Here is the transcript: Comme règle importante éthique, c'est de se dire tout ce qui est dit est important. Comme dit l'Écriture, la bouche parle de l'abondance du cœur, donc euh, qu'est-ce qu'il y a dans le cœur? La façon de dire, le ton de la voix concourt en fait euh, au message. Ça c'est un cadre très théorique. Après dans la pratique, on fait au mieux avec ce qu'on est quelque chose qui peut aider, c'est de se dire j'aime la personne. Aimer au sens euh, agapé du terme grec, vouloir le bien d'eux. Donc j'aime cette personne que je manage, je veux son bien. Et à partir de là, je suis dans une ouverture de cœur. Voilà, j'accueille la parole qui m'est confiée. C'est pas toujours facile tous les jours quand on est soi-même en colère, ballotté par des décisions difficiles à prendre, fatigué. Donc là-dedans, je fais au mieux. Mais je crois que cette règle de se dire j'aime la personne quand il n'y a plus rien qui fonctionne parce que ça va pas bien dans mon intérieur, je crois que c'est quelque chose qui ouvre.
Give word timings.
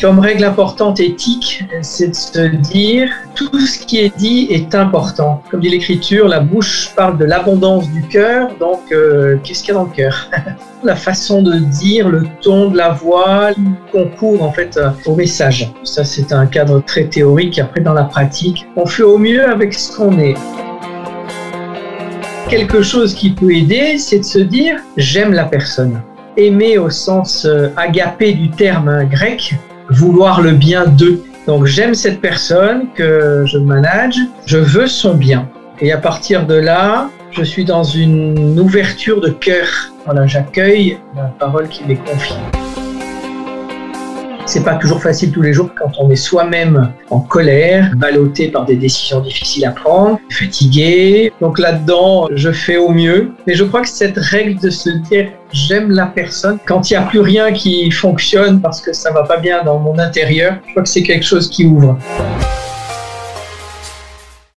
Comme 0.00 0.20
règle 0.20 0.44
importante 0.44 1.00
éthique, 1.00 1.64
c'est 1.82 2.08
de 2.08 2.14
se 2.14 2.46
dire 2.56 3.10
tout 3.34 3.58
ce 3.58 3.84
qui 3.84 3.98
est 3.98 4.16
dit 4.16 4.46
est 4.48 4.76
important. 4.76 5.42
Comme 5.50 5.58
dit 5.58 5.70
l'Écriture, 5.70 6.28
la 6.28 6.38
bouche 6.38 6.92
parle 6.94 7.18
de 7.18 7.24
l'abondance 7.24 7.90
du 7.90 8.02
cœur, 8.02 8.50
donc 8.60 8.92
euh, 8.92 9.38
qu'est-ce 9.42 9.64
qu'il 9.64 9.74
y 9.74 9.76
a 9.76 9.80
dans 9.80 9.86
le 9.86 9.90
cœur? 9.90 10.30
La 10.84 10.94
façon 10.94 11.42
de 11.42 11.58
dire, 11.58 12.08
le 12.08 12.28
ton 12.40 12.70
de 12.70 12.76
la 12.76 12.90
voix 12.90 13.48
concourt 13.90 14.44
en 14.44 14.52
fait 14.52 14.76
euh, 14.76 14.90
au 15.06 15.16
message. 15.16 15.72
Ça 15.82 16.04
c'est 16.04 16.32
un 16.32 16.46
cadre 16.46 16.80
très 16.80 17.06
théorique. 17.06 17.58
Après 17.58 17.80
dans 17.80 17.94
la 17.94 18.04
pratique, 18.04 18.68
on 18.76 18.86
fait 18.86 19.02
au 19.02 19.18
mieux 19.18 19.50
avec 19.50 19.74
ce 19.74 19.96
qu'on 19.96 20.16
est 20.20 20.36
quelque 22.48 22.82
chose 22.82 23.14
qui 23.14 23.30
peut 23.30 23.52
aider, 23.52 23.98
c'est 23.98 24.20
de 24.20 24.24
se 24.24 24.38
dire 24.38 24.76
j'aime 24.96 25.32
la 25.32 25.44
personne. 25.44 26.00
Aimer 26.36 26.78
au 26.78 26.88
sens 26.88 27.44
euh, 27.44 27.70
agapé 27.76 28.32
du 28.32 28.48
terme 28.50 29.04
grec, 29.10 29.56
vouloir 29.90 30.40
le 30.40 30.52
bien 30.52 30.86
d'eux. 30.86 31.22
Donc 31.46 31.64
j'aime 31.66 31.94
cette 31.94 32.20
personne 32.20 32.88
que 32.94 33.44
je 33.46 33.58
manage, 33.58 34.18
je 34.46 34.58
veux 34.58 34.86
son 34.86 35.14
bien. 35.14 35.48
Et 35.80 35.92
à 35.92 35.98
partir 35.98 36.46
de 36.46 36.54
là, 36.54 37.08
je 37.30 37.42
suis 37.42 37.64
dans 37.64 37.84
une 37.84 38.58
ouverture 38.58 39.20
de 39.20 39.30
cœur. 39.30 39.68
Voilà, 40.04 40.26
j'accueille 40.26 40.98
la 41.16 41.24
parole 41.38 41.68
qui 41.68 41.84
m'est 41.84 41.96
confiée. 41.96 42.36
C'est 44.48 44.64
pas 44.64 44.76
toujours 44.76 45.02
facile 45.02 45.30
tous 45.30 45.42
les 45.42 45.52
jours 45.52 45.68
quand 45.78 45.92
on 45.98 46.08
est 46.10 46.16
soi-même 46.16 46.90
en 47.10 47.20
colère, 47.20 47.92
ballotté 47.96 48.48
par 48.48 48.64
des 48.64 48.76
décisions 48.76 49.20
difficiles 49.20 49.66
à 49.66 49.72
prendre, 49.72 50.18
fatigué. 50.30 51.30
Donc 51.42 51.58
là-dedans, 51.58 52.28
je 52.34 52.50
fais 52.50 52.78
au 52.78 52.88
mieux. 52.88 53.32
Mais 53.46 53.52
je 53.52 53.64
crois 53.64 53.82
que 53.82 53.90
cette 53.90 54.16
règle 54.16 54.58
de 54.58 54.70
se 54.70 54.88
dire 54.88 55.28
j'aime 55.52 55.90
la 55.90 56.06
personne 56.06 56.58
quand 56.64 56.90
il 56.90 56.94
n'y 56.94 56.96
a 56.96 57.02
plus 57.02 57.20
rien 57.20 57.52
qui 57.52 57.90
fonctionne 57.90 58.62
parce 58.62 58.80
que 58.80 58.94
ça 58.94 59.12
va 59.12 59.24
pas 59.24 59.36
bien 59.36 59.62
dans 59.64 59.78
mon 59.80 59.98
intérieur, 59.98 60.56
je 60.66 60.70
crois 60.70 60.82
que 60.82 60.88
c'est 60.88 61.02
quelque 61.02 61.26
chose 61.26 61.50
qui 61.50 61.66
ouvre. 61.66 61.98